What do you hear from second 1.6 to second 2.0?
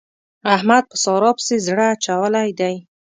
زړه